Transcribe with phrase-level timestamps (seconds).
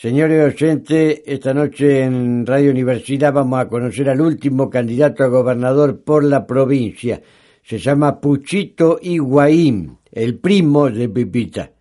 [0.00, 6.04] Señores oyentes, esta noche en Radio Universidad vamos a conocer al último candidato a gobernador
[6.04, 7.20] por la provincia.
[7.64, 11.72] Se llama Puchito Higuaín, el primo de Pipita.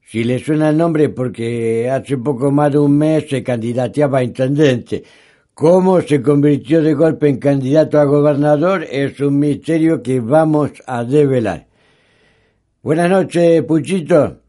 [0.00, 4.22] Si le suena el nombre porque hace poco más de un mes se candidateaba a
[4.22, 5.02] intendente.
[5.52, 11.02] Cómo se convirtió de golpe en candidato a gobernador es un misterio que vamos a
[11.02, 11.66] develar.
[12.82, 14.42] Buenas noches, Puchito.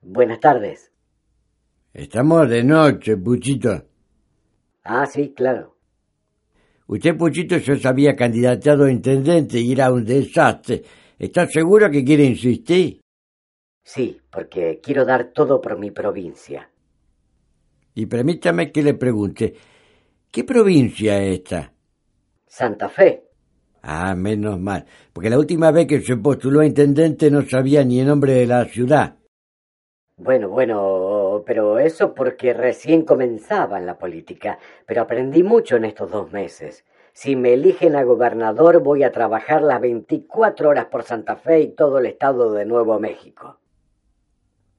[0.00, 0.91] Buenas tardes.
[1.94, 3.82] Estamos de noche, Puchito.
[4.84, 5.76] Ah, sí, claro.
[6.86, 10.82] Usted, Puchito, yo se había candidateado a intendente y era un desastre.
[11.18, 13.00] ¿Está seguro que quiere insistir?
[13.84, 16.70] Sí, porque quiero dar todo por mi provincia.
[17.94, 19.54] Y permítame que le pregunte,
[20.30, 21.72] ¿qué provincia es esta?
[22.46, 23.24] Santa Fe.
[23.82, 28.00] Ah, menos mal, porque la última vez que se postuló a intendente no sabía ni
[28.00, 29.18] el nombre de la ciudad.
[30.16, 31.11] Bueno, bueno,
[31.44, 36.84] pero eso porque recién comenzaba en la política, pero aprendí mucho en estos dos meses.
[37.12, 41.68] Si me eligen a gobernador voy a trabajar las 24 horas por Santa Fe y
[41.68, 43.58] todo el estado de Nuevo México.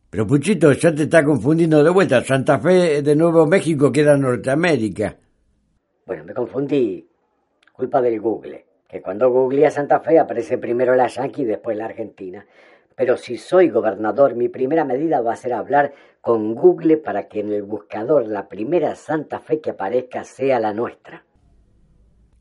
[0.09, 2.23] Pero Puchito, ya te está confundiendo de vuelta.
[2.23, 5.17] Santa Fe de Nuevo México queda Norteamérica.
[6.05, 7.07] Bueno, me confundí.
[7.71, 11.75] Culpa del Google, que cuando googleé a Santa Fe aparece primero la Yankee y después
[11.75, 12.45] la Argentina.
[12.95, 17.39] Pero si soy gobernador, mi primera medida va a ser hablar con Google para que
[17.39, 21.25] en el buscador la primera Santa Fe que aparezca sea la nuestra.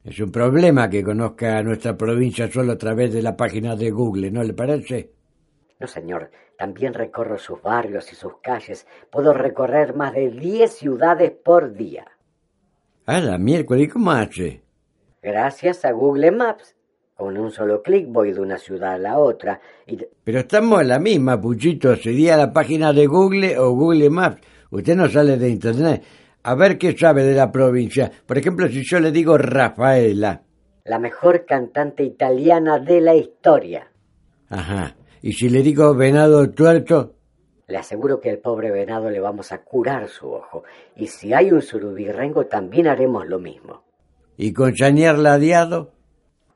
[0.04, 4.30] Es un problema que conozca nuestra provincia solo a través de la página de Google,
[4.30, 5.12] ¿no le parece?
[5.78, 6.30] No, señor.
[6.58, 8.86] También recorro sus barrios y sus calles.
[9.10, 12.06] Puedo recorrer más de diez ciudades por día.
[13.04, 14.62] Ah, la miércoles, ¿y cómo hace?
[15.22, 16.76] Gracias a Google Maps.
[17.22, 19.60] Con un solo clic voy de una ciudad a la otra.
[19.86, 19.96] Y...
[20.24, 21.94] Pero estamos en la misma, Puchito.
[21.94, 24.40] Sería la página de Google o Google Maps.
[24.72, 26.02] Usted no sale de Internet.
[26.42, 28.10] A ver qué sabe de la provincia.
[28.26, 30.42] Por ejemplo, si yo le digo Rafaela.
[30.82, 33.86] La mejor cantante italiana de la historia.
[34.48, 34.96] Ajá.
[35.22, 37.14] ¿Y si le digo venado tuerto?
[37.68, 40.64] Le aseguro que al pobre venado le vamos a curar su ojo.
[40.96, 43.84] Y si hay un surubirrengo, también haremos lo mismo.
[44.36, 46.01] ¿Y con Chanier ladeado?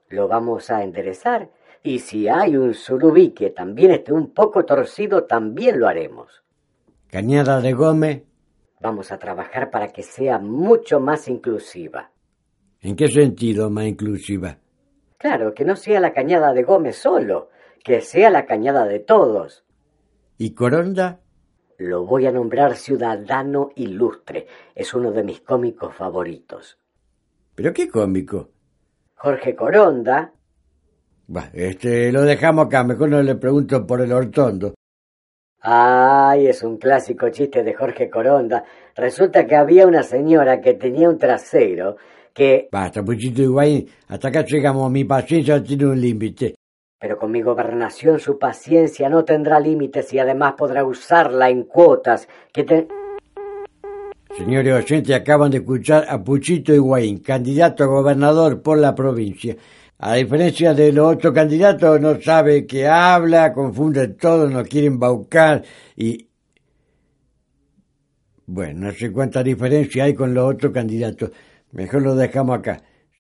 [0.09, 1.51] Lo vamos a enderezar.
[1.83, 6.43] Y si hay un surubí que también esté un poco torcido, también lo haremos.
[7.09, 8.25] Cañada de Gómez.
[8.81, 12.11] Vamos a trabajar para que sea mucho más inclusiva.
[12.81, 14.59] ¿En qué sentido más inclusiva?
[15.19, 17.51] Claro, que no sea la cañada de Gómez solo,
[17.83, 19.65] que sea la cañada de todos.
[20.39, 21.21] ¿Y Coronda?
[21.79, 24.47] Lo voy a nombrar ciudadano ilustre.
[24.75, 26.79] Es uno de mis cómicos favoritos.
[27.55, 28.51] ¿Pero qué cómico?
[29.17, 30.33] Jorge Coronda.
[31.27, 34.75] Bah, este, lo dejamos acá, mejor no le pregunto por el hortondo.
[35.63, 38.63] Ay, es un clásico chiste de Jorge Coronda.
[38.95, 41.97] Resulta que había una señora que tenía un trasero
[42.33, 42.69] que...
[42.71, 46.55] Basta, Puchito Higuaín, hasta acá llegamos, mi paciencia tiene un límite.
[47.01, 52.29] Pero con mi gobernación su paciencia no tendrá límites y además podrá usarla en cuotas
[52.53, 52.89] que te...
[54.37, 59.57] Señores oyentes, acaban de escuchar a Puchito Higuaín, candidato a gobernador por la provincia.
[59.99, 65.65] A diferencia de los otros candidatos, no sabe qué habla, confunde todo, no quiere embaucar
[65.97, 66.29] y...
[68.45, 71.31] Bueno, no sé cuánta diferencia hay con los otros candidatos.
[71.73, 72.83] Mejor lo dejamos acá.